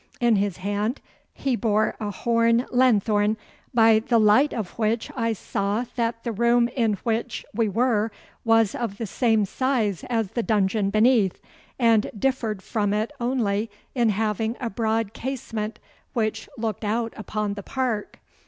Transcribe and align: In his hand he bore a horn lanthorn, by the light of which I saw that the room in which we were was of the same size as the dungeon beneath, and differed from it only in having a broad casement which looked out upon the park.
In 0.19 0.37
his 0.37 0.57
hand 0.57 0.99
he 1.31 1.55
bore 1.55 1.95
a 1.99 2.09
horn 2.09 2.65
lanthorn, 2.71 3.37
by 3.71 3.99
the 3.99 4.17
light 4.19 4.51
of 4.51 4.71
which 4.79 5.11
I 5.15 5.33
saw 5.33 5.85
that 5.95 6.23
the 6.23 6.31
room 6.31 6.69
in 6.69 6.93
which 7.03 7.45
we 7.53 7.69
were 7.69 8.09
was 8.43 8.73
of 8.73 8.97
the 8.97 9.05
same 9.05 9.45
size 9.45 10.03
as 10.09 10.31
the 10.31 10.41
dungeon 10.41 10.89
beneath, 10.89 11.39
and 11.77 12.09
differed 12.17 12.63
from 12.63 12.95
it 12.95 13.11
only 13.19 13.69
in 13.93 14.09
having 14.09 14.57
a 14.59 14.71
broad 14.71 15.13
casement 15.13 15.77
which 16.13 16.49
looked 16.57 16.83
out 16.83 17.13
upon 17.15 17.53
the 17.53 17.61
park. 17.61 18.17